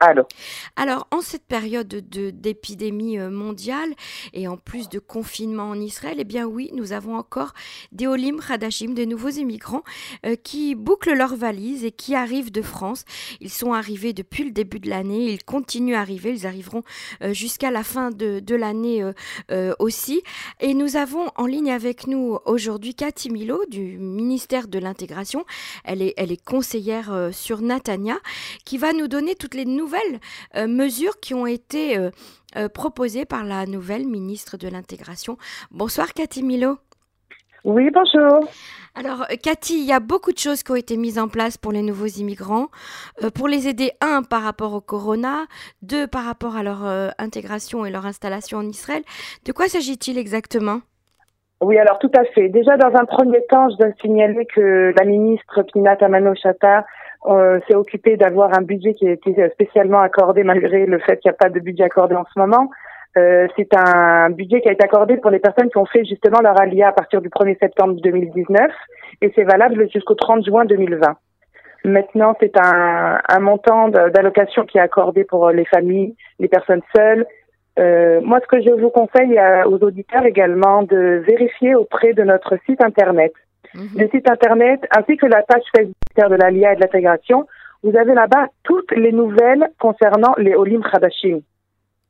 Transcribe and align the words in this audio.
Allô. 0.00 0.22
Alors, 0.76 1.08
en 1.10 1.20
cette 1.20 1.42
période 1.42 1.88
de, 1.88 2.30
d'épidémie 2.30 3.18
euh, 3.18 3.30
mondiale 3.30 3.92
et 4.32 4.46
en 4.46 4.56
plus 4.56 4.88
de 4.88 5.00
confinement 5.00 5.70
en 5.70 5.80
Israël, 5.80 6.18
eh 6.20 6.24
bien 6.24 6.46
oui, 6.46 6.70
nous 6.72 6.92
avons 6.92 7.16
encore 7.16 7.52
des 7.90 8.06
Olim 8.06 8.40
Hadashim, 8.48 8.94
des 8.94 9.06
nouveaux 9.06 9.30
immigrants 9.30 9.82
euh, 10.24 10.36
qui 10.36 10.76
bouclent 10.76 11.14
leurs 11.14 11.34
valises 11.34 11.84
et 11.84 11.90
qui 11.90 12.14
arrivent 12.14 12.52
de 12.52 12.62
France. 12.62 13.04
Ils 13.40 13.50
sont 13.50 13.72
arrivés 13.72 14.12
depuis 14.12 14.44
le 14.44 14.52
début 14.52 14.78
de 14.78 14.88
l'année, 14.88 15.32
ils 15.32 15.42
continuent 15.42 15.96
à 15.96 16.00
arriver, 16.00 16.30
ils 16.30 16.46
arriveront 16.46 16.84
euh, 17.24 17.32
jusqu'à 17.32 17.72
la 17.72 17.82
fin 17.82 18.12
de, 18.12 18.38
de 18.38 18.54
l'année 18.54 19.04
aussi. 19.78 20.22
Et 20.60 20.74
nous 20.74 20.96
avons 20.96 21.30
en 21.36 21.46
ligne 21.46 21.72
avec 21.72 22.06
nous 22.06 22.38
aujourd'hui 22.44 22.94
Cathy 22.94 23.30
Milo 23.30 23.64
du 23.68 23.98
ministère 23.98 24.68
de 24.68 24.78
l'Intégration. 24.78 25.44
Elle 25.82 26.02
est, 26.02 26.14
elle 26.16 26.30
est 26.30 26.42
conseillère 26.42 27.30
sur 27.32 27.62
Natania 27.62 28.18
qui 28.64 28.78
va 28.78 28.92
nous 28.92 29.08
donner 29.08 29.34
toutes 29.34 29.54
les 29.54 29.64
nouvelles 29.64 29.87
nouvelles 29.88 30.20
euh, 30.56 30.66
mesures 30.66 31.18
qui 31.20 31.34
ont 31.34 31.46
été 31.46 31.98
euh, 31.98 32.10
euh, 32.56 32.68
proposées 32.68 33.24
par 33.24 33.44
la 33.44 33.64
nouvelle 33.64 34.06
ministre 34.06 34.58
de 34.58 34.68
l'Intégration. 34.68 35.38
Bonsoir 35.70 36.12
Cathy 36.12 36.42
Milo. 36.42 36.76
Oui, 37.64 37.90
bonjour. 37.90 38.48
Alors, 38.94 39.26
Cathy, 39.42 39.78
il 39.78 39.84
y 39.84 39.92
a 39.92 40.00
beaucoup 40.00 40.32
de 40.32 40.38
choses 40.38 40.62
qui 40.62 40.70
ont 40.70 40.76
été 40.76 40.96
mises 40.96 41.18
en 41.18 41.28
place 41.28 41.56
pour 41.56 41.72
les 41.72 41.82
nouveaux 41.82 42.06
immigrants, 42.06 42.68
pour 43.34 43.48
les 43.48 43.66
aider, 43.68 43.90
un, 44.00 44.22
par 44.22 44.42
rapport 44.42 44.74
au 44.74 44.80
corona, 44.80 45.44
deux, 45.82 46.06
par 46.06 46.24
rapport 46.24 46.56
à 46.56 46.62
leur 46.62 46.84
intégration 47.18 47.84
et 47.84 47.90
leur 47.90 48.06
installation 48.06 48.58
en 48.58 48.66
Israël. 48.66 49.02
De 49.44 49.52
quoi 49.52 49.66
s'agit-il 49.66 50.18
exactement? 50.18 50.80
Oui, 51.60 51.76
alors 51.78 51.98
tout 51.98 52.12
à 52.16 52.24
fait. 52.26 52.48
Déjà, 52.48 52.76
dans 52.76 52.94
un 52.94 53.04
premier 53.04 53.44
temps, 53.46 53.68
je 53.70 53.76
dois 53.76 53.92
signaler 54.00 54.46
que 54.46 54.94
la 54.96 55.04
ministre 55.04 55.62
Pina 55.72 55.96
Tamano-Chata 55.96 56.84
euh, 57.26 57.58
s'est 57.66 57.74
occupée 57.74 58.16
d'avoir 58.16 58.56
un 58.56 58.62
budget 58.62 58.94
qui 58.94 59.08
a 59.08 59.12
été 59.12 59.34
spécialement 59.50 60.00
accordé 60.00 60.44
malgré 60.44 60.86
le 60.86 60.98
fait 60.98 61.18
qu'il 61.18 61.30
n'y 61.30 61.34
a 61.34 61.38
pas 61.38 61.50
de 61.50 61.60
budget 61.60 61.84
accordé 61.84 62.14
en 62.14 62.24
ce 62.32 62.38
moment. 62.38 62.70
Euh, 63.16 63.48
c'est 63.56 63.74
un 63.74 64.30
budget 64.30 64.60
qui 64.60 64.68
a 64.68 64.72
été 64.72 64.84
accordé 64.84 65.16
pour 65.16 65.30
les 65.30 65.38
personnes 65.38 65.70
qui 65.70 65.78
ont 65.78 65.86
fait 65.86 66.04
justement 66.04 66.40
leur 66.40 66.60
alia 66.60 66.88
à 66.88 66.92
partir 66.92 67.20
du 67.20 67.28
1er 67.28 67.58
septembre 67.58 68.00
2019 68.00 68.70
et 69.22 69.32
c'est 69.34 69.44
valable 69.44 69.88
jusqu'au 69.90 70.14
30 70.14 70.44
juin 70.44 70.64
2020. 70.64 71.16
Maintenant, 71.84 72.36
c'est 72.40 72.56
un, 72.58 73.18
un 73.28 73.40
montant 73.40 73.88
d'allocation 73.88 74.64
qui 74.64 74.78
est 74.78 74.80
accordé 74.80 75.24
pour 75.24 75.50
les 75.50 75.64
familles, 75.64 76.14
les 76.38 76.48
personnes 76.48 76.82
seules, 76.94 77.24
euh, 77.78 78.20
moi, 78.22 78.40
ce 78.40 78.46
que 78.46 78.60
je 78.60 78.70
vous 78.70 78.90
conseille 78.90 79.40
aux 79.66 79.78
auditeurs 79.84 80.24
également 80.24 80.82
de 80.82 81.22
vérifier 81.26 81.74
auprès 81.74 82.12
de 82.12 82.22
notre 82.24 82.58
site 82.66 82.82
internet. 82.82 83.32
Mhm. 83.74 83.88
Le 83.96 84.08
site 84.08 84.30
internet 84.30 84.80
ainsi 84.96 85.16
que 85.16 85.26
la 85.26 85.42
page 85.42 85.62
Facebook 85.74 85.94
de 86.16 86.34
l'ALIA 86.34 86.72
et 86.72 86.76
de 86.76 86.80
l'intégration, 86.80 87.46
vous 87.82 87.96
avez 87.96 88.14
là-bas 88.14 88.48
toutes 88.64 88.90
les 88.92 89.12
nouvelles 89.12 89.68
concernant 89.78 90.34
les 90.36 90.54
Olim 90.54 90.82
Khadashim. 90.82 91.40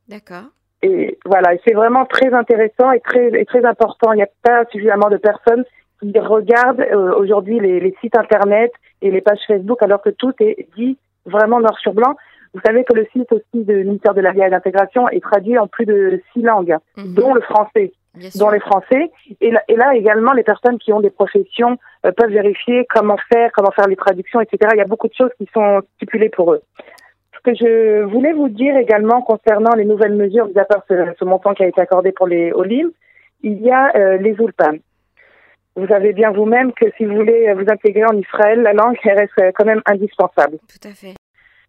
D'accord. 0.09 0.51
Et 0.83 1.19
voilà, 1.25 1.51
c'est 1.67 1.75
vraiment 1.75 2.07
très 2.07 2.33
intéressant 2.33 2.93
et 2.93 3.01
très, 3.01 3.29
et 3.29 3.45
très 3.45 3.65
important. 3.65 4.13
Il 4.13 4.17
n'y 4.17 4.23
a 4.23 4.29
pas 4.43 4.65
suffisamment 4.71 5.11
de 5.11 5.17
personnes 5.17 5.65
qui 6.01 6.19
regardent 6.19 6.81
euh, 6.81 7.15
aujourd'hui 7.17 7.59
les, 7.59 7.81
les 7.81 7.95
sites 8.01 8.17
internet 8.17 8.73
et 9.03 9.11
les 9.11 9.21
pages 9.21 9.41
Facebook 9.47 9.83
alors 9.83 10.01
que 10.01 10.11
tout 10.11 10.33
est 10.41 10.69
dit 10.77 10.97
vraiment 11.27 11.61
noir 11.61 11.77
sur 11.81 11.93
blanc. 11.93 12.17
Vous 12.55 12.61
savez 12.65 12.85
que 12.85 12.95
le 12.95 13.07
site 13.13 13.31
aussi 13.33 13.65
du 13.65 13.85
ministère 13.85 14.15
de 14.15 14.21
la 14.21 14.33
Vie 14.33 14.41
et 14.41 14.47
de 14.47 14.51
l'Intégration 14.51 15.09
est 15.09 15.21
traduit 15.21 15.59
en 15.59 15.67
plus 15.67 15.85
de 15.85 16.23
six 16.33 16.43
langues, 16.43 16.77
mhm. 16.97 17.15
dont 17.15 17.35
le 17.35 17.41
français. 17.43 17.93
Dont 18.37 18.51
les 18.51 18.61
Français. 18.61 19.11
Et 19.41 19.51
là, 19.51 19.63
et 19.69 19.77
là, 19.77 19.95
également, 19.95 20.33
les 20.33 20.43
personnes 20.43 20.79
qui 20.79 20.93
ont 20.93 21.01
des 21.01 21.11
professions 21.11 21.79
euh, 22.05 22.13
peuvent 22.13 22.31
vérifier 22.31 22.87
comment 22.89 23.17
faire, 23.33 23.51
comment 23.53 23.71
faire 23.71 23.89
les 23.89 23.97
traductions, 23.97 24.41
etc. 24.41 24.71
Il 24.75 24.79
y 24.79 24.83
a 24.83 24.87
beaucoup 24.87 25.09
de 25.09 25.15
choses 25.15 25.31
qui 25.39 25.49
sont 25.53 25.81
stipulées 25.97 26.29
pour 26.29 26.53
eux. 26.53 26.63
Ce 27.35 27.51
que 27.51 27.55
je 27.55 28.03
voulais 28.03 28.33
vous 28.33 28.49
dire 28.49 28.77
également 28.77 29.23
concernant 29.23 29.75
les 29.75 29.85
nouvelles 29.85 30.15
mesures, 30.15 30.49
mis 30.49 30.59
à 30.59 30.65
part 30.65 30.83
ce, 30.89 31.25
montant 31.25 31.55
qui 31.55 31.63
a 31.63 31.69
été 31.69 31.81
accordé 31.81 32.13
pour 32.13 32.27
les 32.27 32.53
OLIM, 32.53 32.91
il 33.43 33.63
y 33.63 33.71
a 33.71 33.93
euh, 33.97 34.17
les 34.17 34.33
ULPAN. 34.33 34.79
Vous 35.77 35.87
savez 35.87 36.13
bien 36.13 36.33
vous-même 36.33 36.73
que 36.73 36.87
si 36.97 37.05
vous 37.05 37.15
voulez 37.15 37.53
vous 37.53 37.71
intégrer 37.71 38.05
en 38.05 38.17
Israël, 38.17 38.63
la 38.63 38.73
langue 38.73 38.99
reste 39.05 39.41
quand 39.55 39.65
même 39.65 39.83
indispensable. 39.87 40.59
Tout 40.69 40.89
à 40.89 40.93
fait. 40.93 41.15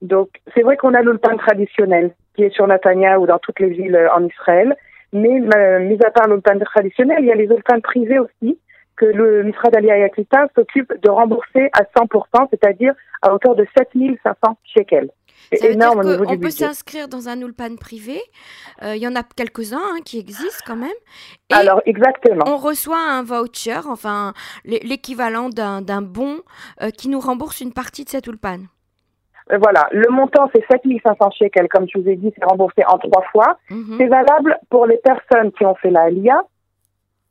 Donc, 0.02 0.30
c'est 0.56 0.62
vrai 0.62 0.78
qu'on 0.78 0.94
a 0.94 1.02
l'ulpan 1.02 1.38
traditionnel 1.38 2.12
qui 2.36 2.44
est 2.44 2.54
sur 2.54 2.68
Natania 2.68 3.20
ou 3.20 3.26
dans 3.26 3.40
toutes 3.40 3.60
les 3.60 3.70
villes 3.70 3.96
euh, 3.96 4.12
en 4.14 4.26
Israël, 4.26 4.76
mais 5.14 5.42
euh, 5.56 5.80
mis 5.80 5.98
à 6.06 6.12
part 6.12 6.28
l'ulpan 6.28 6.60
traditionnel, 6.60 7.20
il 7.22 7.28
y 7.28 7.32
a 7.32 7.36
les 7.36 7.46
ulpans 7.46 7.80
privés 7.82 8.20
aussi 8.20 8.60
que 8.96 9.06
le 9.06 9.44
Misra 9.44 9.70
d'Alia 9.70 9.98
Yaklita 9.98 10.48
s'occupe 10.56 10.94
de 11.02 11.10
rembourser 11.10 11.70
à 11.74 11.84
100%, 11.84 12.48
c'est-à-dire 12.50 12.94
à 13.22 13.34
hauteur 13.34 13.56
de 13.56 13.66
7500 13.78 14.58
shekels. 14.66 15.10
C'est 15.54 15.72
énorme 15.72 16.00
au 16.00 16.04
niveau 16.04 16.26
du 16.26 16.34
On 16.34 16.38
peut 16.38 16.50
s'inscrire 16.50 17.08
dans 17.08 17.30
un 17.30 17.40
ulpan 17.40 17.78
privé. 17.78 18.20
Euh, 18.84 18.98
il 18.98 19.02
y 19.02 19.08
en 19.08 19.16
a 19.16 19.24
quelques-uns 19.24 19.78
hein, 19.78 20.00
qui 20.04 20.20
existent 20.20 20.64
quand 20.68 20.76
même. 20.76 20.90
Alors, 21.50 21.82
exactement. 21.86 22.44
On 22.46 22.58
reçoit 22.58 23.00
un 23.00 23.24
voucher, 23.24 23.80
enfin 23.88 24.34
l'équivalent 24.66 25.48
d'un 25.50 26.02
bon, 26.02 26.42
qui 26.98 27.08
nous 27.08 27.22
rembourse 27.22 27.62
une 27.62 27.72
partie 27.72 28.04
de 28.04 28.10
cet 28.10 28.28
ulpan. 28.28 28.60
Euh, 29.52 29.58
voilà, 29.62 29.88
le 29.92 30.10
montant 30.10 30.50
c'est 30.54 30.64
7500 30.70 31.32
shekels, 31.32 31.68
comme 31.70 31.88
je 31.88 32.00
vous 32.00 32.08
ai 32.08 32.16
dit, 32.16 32.32
c'est 32.38 32.46
remboursé 32.46 32.84
en 32.88 32.98
trois 32.98 33.24
fois. 33.32 33.58
Mhm. 33.70 33.96
C'est 33.98 34.08
valable 34.08 34.58
pour 34.70 34.86
les 34.86 34.98
personnes 34.98 35.52
qui 35.52 35.66
ont 35.66 35.76
fait 35.76 35.92
la 35.92 36.10
LIA 36.10 36.42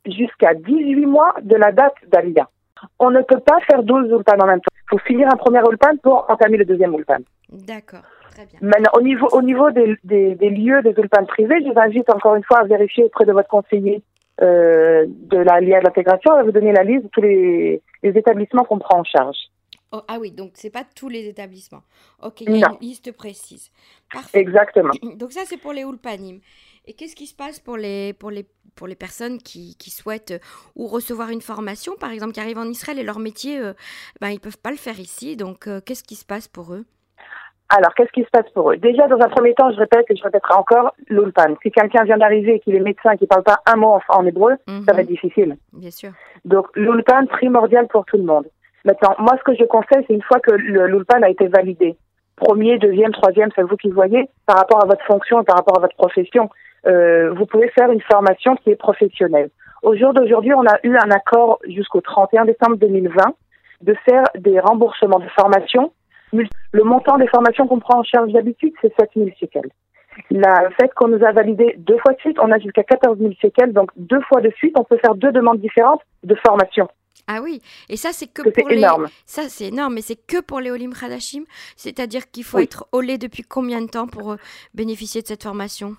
jusqu'à 0.05 0.53
18 0.53 1.05
mois 1.05 1.33
de 1.41 1.55
la 1.55 1.71
date 1.71 1.95
d'Alia. 2.07 2.49
On 2.97 3.11
ne 3.11 3.21
peut 3.21 3.39
pas 3.39 3.59
faire 3.69 3.83
12 3.83 4.09
ulpan 4.09 4.37
en 4.39 4.47
même 4.47 4.61
temps. 4.61 4.73
Il 4.85 4.89
faut 4.89 5.05
finir 5.05 5.27
un 5.31 5.37
premier 5.37 5.59
ulpan 5.59 5.97
pour 6.01 6.25
entamer 6.29 6.57
le 6.57 6.65
deuxième 6.65 6.93
ulpan. 6.93 7.17
D'accord, 7.49 8.03
très 8.31 8.45
bien. 8.45 8.59
Maintenant, 8.61 8.91
au 8.95 9.01
niveau, 9.01 9.27
au 9.31 9.41
niveau 9.41 9.69
des, 9.71 9.97
des, 10.03 10.35
des 10.35 10.49
lieux 10.49 10.81
des 10.81 10.93
ulpans 10.97 11.25
privés, 11.25 11.61
je 11.61 11.71
vous 11.71 11.79
invite 11.79 12.09
encore 12.09 12.35
une 12.35 12.43
fois 12.43 12.59
à 12.59 12.63
vérifier 12.63 13.03
auprès 13.03 13.25
de 13.25 13.33
votre 13.33 13.49
conseiller 13.49 14.01
euh, 14.41 15.05
de 15.07 15.37
la 15.37 15.59
LIA 15.59 15.79
de 15.79 15.85
l'intégration. 15.85 16.31
On 16.31 16.37
va 16.37 16.43
vous 16.43 16.51
donner 16.51 16.71
la 16.71 16.83
liste 16.83 17.03
de 17.03 17.09
tous 17.09 17.21
les, 17.21 17.81
les 18.03 18.17
établissements 18.17 18.63
qu'on 18.63 18.79
prend 18.79 18.99
en 18.99 19.03
charge. 19.03 19.37
Oh, 19.91 20.01
ah 20.07 20.17
oui, 20.19 20.31
donc 20.31 20.51
c'est 20.53 20.69
pas 20.69 20.83
tous 20.83 21.09
les 21.09 21.27
établissements. 21.27 21.81
Ok, 22.21 22.41
il 22.41 22.57
y 22.57 22.63
a 22.63 22.69
une 22.69 22.79
liste 22.79 23.11
précise. 23.11 23.71
Parfait. 24.13 24.39
Exactement. 24.39 24.91
Donc 25.15 25.31
ça 25.31 25.41
c'est 25.45 25.57
pour 25.57 25.73
les 25.73 25.81
Ulpanim. 25.81 26.39
Et 26.85 26.93
qu'est-ce 26.93 27.15
qui 27.15 27.25
se 27.25 27.35
passe 27.35 27.59
pour 27.59 27.75
les, 27.75 28.13
pour 28.13 28.29
les, 28.29 28.45
pour 28.75 28.87
les 28.87 28.95
personnes 28.95 29.39
qui, 29.39 29.75
qui 29.77 29.89
souhaitent 29.89 30.31
euh, 30.31 30.39
ou 30.75 30.87
recevoir 30.87 31.29
une 31.29 31.41
formation, 31.41 31.93
par 31.99 32.11
exemple, 32.11 32.33
qui 32.33 32.39
arrivent 32.39 32.59
en 32.59 32.69
Israël 32.69 32.99
et 32.99 33.03
leur 33.03 33.19
métier, 33.19 33.59
euh, 33.59 33.73
ben, 34.21 34.29
ils 34.29 34.35
ne 34.35 34.39
peuvent 34.39 34.59
pas 34.59 34.71
le 34.71 34.77
faire 34.77 34.99
ici. 34.99 35.35
Donc 35.35 35.67
euh, 35.67 35.81
qu'est-ce 35.83 36.03
qui 36.03 36.15
se 36.15 36.25
passe 36.25 36.47
pour 36.47 36.73
eux? 36.73 36.85
Alors, 37.71 37.93
qu'est-ce 37.93 38.11
qui 38.11 38.23
se 38.23 38.29
passe 38.31 38.49
pour 38.53 38.71
eux? 38.71 38.77
Déjà, 38.77 39.07
dans 39.07 39.19
un 39.19 39.29
premier 39.29 39.53
temps, 39.53 39.71
je 39.71 39.77
répète 39.77 40.05
et 40.09 40.15
je 40.15 40.23
répéterai 40.23 40.55
encore, 40.55 40.95
l'ulpan. 41.07 41.55
Si 41.61 41.69
quelqu'un 41.69 42.03
vient 42.03 42.17
d'arriver 42.17 42.55
et 42.55 42.59
qu'il 42.59 42.73
est 42.73 42.79
médecin 42.79 43.11
et 43.11 43.17
qu'il 43.17 43.25
ne 43.25 43.29
parle 43.29 43.43
pas 43.43 43.59
un 43.67 43.75
mot 43.75 43.99
en, 44.09 44.25
hébreu, 44.25 44.55
ça 44.67 44.93
va 44.93 45.01
être 45.01 45.09
mhm. 45.09 45.15
difficile. 45.15 45.57
Bien 45.73 45.91
sûr. 45.91 46.09
Donc, 46.45 46.65
l'ulpan, 46.75 47.27
primordial 47.27 47.87
pour 47.87 48.05
tout 48.05 48.17
le 48.17 48.23
monde. 48.23 48.47
Maintenant, 48.85 49.15
moi, 49.19 49.35
ce 49.37 49.43
que 49.43 49.57
je 49.57 49.65
conseille, 49.65 50.05
c'est 50.07 50.13
une 50.13 50.21
fois 50.21 50.39
que 50.39 50.51
l'ULPAN 50.51 51.21
a 51.21 51.29
été 51.29 51.47
validé, 51.47 51.97
premier, 52.35 52.77
deuxième, 52.77 53.11
troisième, 53.11 53.49
c'est 53.55 53.63
vous 53.63 53.77
qui 53.77 53.89
voyez, 53.89 54.29
par 54.45 54.57
rapport 54.57 54.83
à 54.83 54.87
votre 54.87 55.03
fonction 55.05 55.41
et 55.41 55.45
par 55.45 55.57
rapport 55.57 55.77
à 55.77 55.81
votre 55.81 55.95
profession, 55.95 56.49
euh, 56.87 57.31
vous 57.33 57.45
pouvez 57.45 57.69
faire 57.69 57.91
une 57.91 58.01
formation 58.01 58.55
qui 58.55 58.71
est 58.71 58.75
professionnelle. 58.75 59.49
Au 59.83 59.95
jour 59.95 60.13
d'aujourd'hui, 60.13 60.53
on 60.53 60.65
a 60.65 60.77
eu 60.83 60.95
un 60.95 61.11
accord 61.11 61.59
jusqu'au 61.67 62.01
31 62.01 62.45
décembre 62.45 62.77
2020 62.77 63.35
de 63.81 63.95
faire 64.05 64.23
des 64.35 64.59
remboursements 64.59 65.19
de 65.19 65.29
formation. 65.29 65.91
Le 66.31 66.83
montant 66.83 67.17
des 67.17 67.27
formations 67.27 67.67
qu'on 67.67 67.79
prend 67.79 67.99
en 67.99 68.03
charge 68.03 68.31
d'habitude, 68.31 68.73
c'est 68.81 68.93
7 68.99 69.09
000 69.15 69.29
shekels. 69.39 69.69
Le 70.29 70.69
fait 70.79 70.93
qu'on 70.95 71.07
nous 71.07 71.23
a 71.23 71.31
validé 71.31 71.75
deux 71.77 71.97
fois 71.97 72.13
de 72.13 72.19
suite, 72.19 72.37
on 72.39 72.51
a 72.51 72.59
jusqu'à 72.59 72.83
14 72.83 73.17
000 73.19 73.31
shekels, 73.41 73.73
donc 73.73 73.89
deux 73.95 74.21
fois 74.21 74.41
de 74.41 74.51
suite, 74.57 74.75
on 74.77 74.83
peut 74.83 74.97
faire 74.97 75.15
deux 75.15 75.31
demandes 75.31 75.59
différentes 75.59 76.01
de 76.23 76.35
formation. 76.35 76.89
Ah 77.31 77.41
oui, 77.43 77.61
et 77.89 77.95
ça 77.95 78.09
c'est 78.11 78.25
que, 78.25 78.41
pour 78.41 78.69
les... 78.69 78.81
Ça 79.27 79.43
c'est 79.49 79.65
énorme, 79.65 79.93
mais 79.93 80.01
c'est 80.01 80.15
que 80.15 80.41
pour 80.41 80.59
les 80.59 80.71
Olim 80.71 80.93
Khadashim, 80.93 81.43
c'est-à-dire 81.75 82.31
qu'il 82.31 82.43
faut 82.43 82.57
être 82.57 82.87
olé 82.91 83.19
depuis 83.19 83.43
combien 83.43 83.81
de 83.81 83.85
temps 83.87 84.07
pour 84.07 84.31
euh, 84.31 84.35
bénéficier 84.73 85.21
de 85.21 85.27
cette 85.27 85.43
formation? 85.43 85.95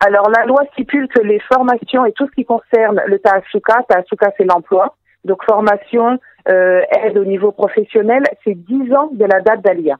Alors 0.00 0.28
la 0.30 0.46
loi 0.46 0.64
stipule 0.72 1.06
que 1.06 1.22
les 1.22 1.38
formations 1.52 2.04
et 2.06 2.12
tout 2.12 2.26
ce 2.26 2.32
qui 2.32 2.44
concerne 2.44 3.00
le 3.06 3.20
Ta'asuka, 3.20 3.84
Ta'asuka 3.88 4.32
c'est 4.36 4.46
l'emploi, 4.46 4.96
donc 5.24 5.44
formation, 5.44 6.18
euh, 6.48 6.80
aide 7.04 7.16
au 7.18 7.24
niveau 7.24 7.52
professionnel, 7.52 8.24
c'est 8.42 8.54
10 8.54 8.92
ans 8.94 9.10
de 9.12 9.24
la 9.26 9.40
date 9.40 9.62
d'Alia. 9.62 9.96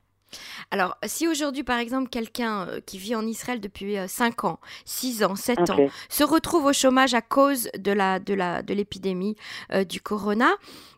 Alors, 0.71 0.99
si 1.05 1.27
aujourd'hui, 1.27 1.63
par 1.63 1.79
exemple, 1.79 2.11
quelqu'un 2.11 2.67
euh, 2.69 2.81
qui 2.85 2.99
vit 2.99 3.17
en 3.17 3.23
Israël 3.23 3.61
depuis 3.61 3.97
5 4.07 4.45
euh, 4.45 4.49
ans, 4.49 4.59
6 4.85 5.25
ans, 5.25 5.35
7 5.35 5.71
ans, 5.71 5.77
se 6.11 6.25
retrouve 6.25 6.67
au 6.67 6.73
chômage 6.75 7.15
à 7.15 7.23
cause 7.23 7.71
de 7.79 7.93
la 7.93 8.19
de 8.19 8.35
la 8.35 8.63
de 8.63 8.75
l'épidémie 8.75 9.37
euh, 9.73 9.85
du 9.85 10.03
corona, 10.03 10.49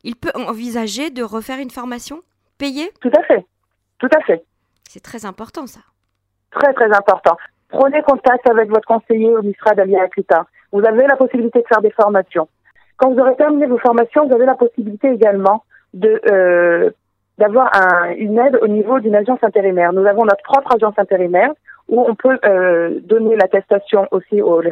il 0.02 0.16
peut 0.16 0.32
envisager 0.34 1.10
de 1.10 1.22
refaire 1.22 1.60
une 1.60 1.70
formation 1.70 2.22
payée? 2.58 2.90
Tout 3.00 3.12
à 3.16 3.22
fait. 3.22 3.46
Tout 3.98 4.08
à 4.16 4.20
fait. 4.22 4.44
C'est 4.88 5.02
très 5.02 5.24
important 5.24 5.66
ça. 5.68 5.80
Très 6.50 6.72
très 6.74 6.92
important. 6.92 7.36
Prenez 7.68 8.02
contact 8.02 8.48
avec 8.50 8.68
votre 8.70 8.86
conseiller 8.88 9.30
au 9.30 9.40
ministère 9.40 9.76
d'Alia 9.76 10.02
Akuta. 10.02 10.46
Vous 10.72 10.84
avez 10.84 11.06
la 11.06 11.16
possibilité 11.16 11.60
de 11.60 11.66
faire 11.68 11.80
des 11.80 11.92
formations. 11.92 12.48
Quand 12.96 13.12
vous 13.12 13.20
aurez 13.20 13.36
terminé 13.36 13.66
vos 13.66 13.78
formations, 13.78 14.26
vous 14.26 14.34
avez 14.34 14.46
la 14.46 14.56
possibilité 14.56 15.08
également 15.12 15.64
de 15.94 16.92
d'avoir 17.40 17.70
une 18.16 18.38
aide 18.38 18.58
au 18.60 18.68
niveau 18.68 19.00
d'une 19.00 19.16
agence 19.16 19.42
intérimaire. 19.42 19.92
Nous 19.92 20.06
avons 20.06 20.24
notre 20.24 20.42
propre 20.44 20.74
agence 20.74 20.94
intérimaire 20.98 21.50
où 21.88 22.04
on 22.06 22.14
peut 22.14 22.38
euh, 22.44 23.00
donner 23.02 23.34
l'attestation 23.34 24.06
aussi 24.12 24.40
aux 24.42 24.60
les 24.60 24.70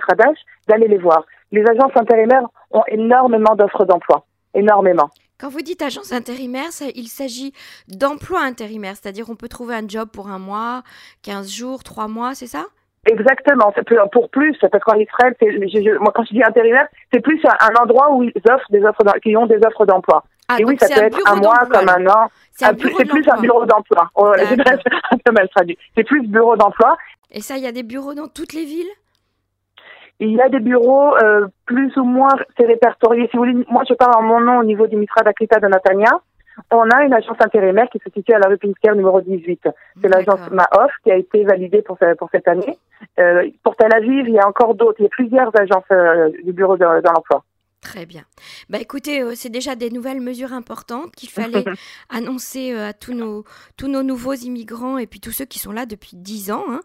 d'aller 0.69 0.87
les 0.87 0.99
voir. 0.99 1.25
Les 1.51 1.63
agences 1.63 1.97
intérimaires 1.97 2.47
ont 2.71 2.85
énormément 2.87 3.57
d'offres 3.57 3.87
d'emploi, 3.87 4.25
énormément. 4.55 5.11
Quand 5.41 5.49
vous 5.49 5.63
dites 5.63 5.83
agence 5.83 6.13
intérimaire, 6.13 6.69
il 6.95 7.09
s'agit 7.09 7.53
d'emploi 7.89 8.41
intérimaire, 8.43 8.95
c'est-à-dire 8.97 9.31
on 9.31 9.37
peut 9.37 9.49
trouver 9.49 9.75
un 9.75 9.89
job 9.89 10.09
pour 10.13 10.29
un 10.29 10.39
mois, 10.39 10.83
15 11.23 11.51
jours, 11.51 11.83
3 11.83 12.07
mois, 12.07 12.35
c'est 12.35 12.47
ça? 12.47 12.67
Exactement, 13.07 13.73
c'est 13.75 13.89
pour 14.13 14.29
plus, 14.29 14.57
parce 14.61 14.85
qu'en 14.85 14.99
Israël, 14.99 15.35
moi 16.01 16.13
quand 16.15 16.25
je 16.25 16.35
dis 16.35 16.43
intérimaire, 16.43 16.89
c'est 17.13 17.21
plus 17.21 17.41
un, 17.45 17.83
endroit 17.83 18.13
où 18.13 18.25
ils 18.25 18.33
offrent 18.51 18.71
des 18.71 18.85
offres, 18.85 19.03
qui 19.23 19.37
ont 19.37 19.47
des 19.47 19.59
offres 19.65 19.87
d'emploi. 19.87 20.25
Ah, 20.49 20.57
et 20.59 20.65
oui, 20.65 20.77
ça 20.79 20.89
peut 20.89 21.05
être 21.05 21.31
un 21.31 21.37
mois 21.37 21.67
comme 21.71 21.89
un 21.89 22.07
an. 22.07 22.29
C'est 22.53 22.75
plus 22.77 23.29
un 23.29 23.41
bureau 23.41 23.67
d'emploi. 23.67 24.11
Oh, 24.15 24.33
un 25.11 25.19
peu 25.25 25.33
mal 25.33 25.49
traduit. 25.51 25.79
C'est 25.95 26.05
plus 26.05 26.27
bureau 26.27 26.57
d'emploi. 26.57 26.97
Et 27.31 27.41
ça, 27.41 27.57
il 27.57 27.63
y 27.63 27.67
a 27.67 27.73
des 27.73 27.83
bureaux 27.83 28.15
dans 28.15 28.29
toutes 28.29 28.55
les 28.55 28.65
villes? 28.65 28.91
Il 30.21 30.33
y 30.33 30.41
a 30.41 30.49
des 30.49 30.59
bureaux 30.59 31.17
euh, 31.17 31.47
plus 31.67 31.97
ou 31.97 32.05
moins, 32.05 32.33
c'est 32.57 32.67
répertorié. 32.67 33.29
Si 33.31 33.37
vous 33.37 33.45
voulez, 33.45 33.65
moi 33.71 33.85
je 33.89 33.95
parle 33.95 34.17
en 34.17 34.23
mon 34.23 34.41
nom 34.41 34.59
au 34.59 34.65
niveau 34.65 34.89
du 34.89 34.97
Mitra 34.97 35.23
d'Akrita 35.23 35.61
de 35.61 35.69
Natania. 35.69 36.21
On 36.73 36.91
a 36.91 37.05
une 37.05 37.15
agence 37.15 37.37
intérimaire 37.39 37.89
qui 37.89 38.01
se 38.05 38.11
situe 38.11 38.33
à 38.33 38.41
la 38.41 38.49
rue 38.49 38.59
Pinsker 38.59 38.97
numéro 38.97 39.21
18. 39.21 39.69
C'est 40.03 40.09
l'agence 40.09 40.51
Maof 40.51 40.91
qui 41.05 41.13
a 41.13 41.17
été 41.17 41.45
validée 41.45 41.83
pour, 41.83 41.99
pour 42.19 42.29
cette 42.33 42.49
année. 42.49 42.77
Euh, 43.21 43.49
pour 43.63 43.77
Tel 43.77 43.95
Aviv, 43.95 44.27
il 44.27 44.35
y 44.35 44.41
a 44.41 44.49
encore 44.49 44.75
d'autres. 44.75 44.97
Il 44.99 45.05
y 45.05 45.07
a 45.07 45.11
plusieurs 45.11 45.53
agences 45.57 45.85
euh, 45.93 46.31
du 46.43 46.53
bureau 46.53 46.77
de, 46.77 46.85
de 46.85 47.09
l'emploi. 47.15 47.45
Très 47.89 48.05
bien. 48.05 48.25
Bah 48.69 48.79
écoutez, 48.83 49.23
euh, 49.23 49.33
c'est 49.35 49.49
déjà 49.49 49.75
des 49.75 49.89
nouvelles 49.89 50.21
mesures 50.21 50.53
importantes 50.53 51.17
qu'il 51.17 51.31
fallait 51.31 51.65
annoncer 52.11 52.71
euh, 52.73 52.91
à 52.91 52.93
tous 52.93 53.15
nos, 53.15 53.47
tous 53.79 53.89
nos 53.89 54.03
nouveaux 54.03 54.35
immigrants 54.35 54.99
et 54.99 55.07
puis 55.07 55.21
tous 55.21 55.33
ceux 55.33 55.47
qui 55.47 55.59
sont 55.59 55.73
là 55.73 55.87
depuis 55.87 56.11
dix 56.13 56.51
ans 56.51 56.67
hein, 56.69 56.83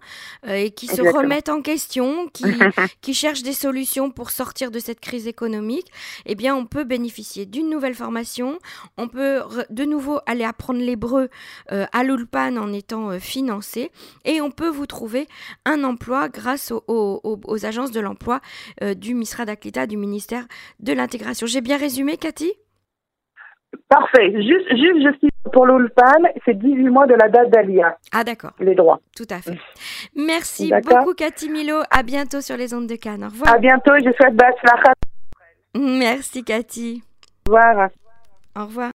euh, 0.48 0.54
et 0.56 0.72
qui 0.72 0.88
se 0.88 1.02
remettent 1.02 1.50
en 1.50 1.62
question, 1.62 2.30
qui, 2.30 2.46
qui 3.02 3.14
cherchent 3.14 3.44
des 3.44 3.52
solutions 3.52 4.12
pour 4.12 4.32
sortir 4.32 4.72
de 4.72 4.80
cette 4.80 5.02
crise 5.02 5.28
économique. 5.28 5.88
Eh 6.26 6.36
bien, 6.36 6.56
on 6.56 6.66
peut 6.66 6.86
bénéficier 6.86 7.46
d'une 7.46 7.70
nouvelle 7.70 7.96
formation. 7.96 8.58
On 8.98 9.10
peut 9.10 9.42
de 9.70 9.84
nouveau 9.84 10.22
aller 10.26 10.46
apprendre 10.46 10.80
l'hébreu 10.80 11.28
à 11.68 12.04
l'Ulpan 12.04 12.56
en 12.56 12.72
étant 12.72 13.20
financé 13.20 13.92
et 14.24 14.40
on 14.40 14.52
peut 14.52 14.70
vous 14.70 14.86
trouver 14.86 15.28
un 15.66 15.84
emploi 15.84 16.30
grâce 16.30 16.72
aux, 16.72 16.82
aux, 16.88 17.66
agences 17.66 17.92
de 17.92 18.00
l'emploi 18.00 18.40
du 18.96 19.16
Misra 19.16 19.44
d'Aklita, 19.44 19.86
du 19.86 19.98
ministère 19.98 20.46
de 20.80 20.93
l'intégration. 20.96 21.48
J'ai 21.48 21.62
bien 21.62 21.78
résumé, 21.78 22.18
Cathy? 22.18 22.52
Parfait. 23.90 24.32
Juste, 24.32 24.70
juste, 24.70 25.20
je 25.22 25.30
pour 25.52 25.66
l'ULPAN, 25.66 26.24
c'est 26.46 26.58
18 26.58 26.90
mois 26.90 27.06
de 27.06 27.14
la 27.14 27.30
date 27.30 27.50
d'Alia. 27.50 27.98
Ah, 28.12 28.24
d'accord. 28.24 28.54
Les 28.60 28.76
droits. 28.76 29.00
Tout 29.16 29.28
à 29.30 29.40
fait. 29.40 29.58
Merci 30.16 30.72
beaucoup, 30.88 31.14
Cathy 31.14 31.50
Milo. 31.50 31.82
À 31.92 32.02
bientôt 32.04 32.42
sur 32.42 32.58
les 32.58 32.74
ondes 32.74 32.88
de 32.88 32.96
Cannes. 32.96 33.24
Au 33.24 33.28
revoir. 33.28 33.54
À 33.54 33.58
bientôt. 33.60 33.92
Je 33.98 34.12
souhaite 34.14 34.36
Baslachat. 34.36 34.94
Merci, 35.76 36.44
Cathy. 36.44 37.04
Au 37.48 37.52
revoir. 37.52 37.90
Au 38.56 38.66
revoir. 38.66 38.92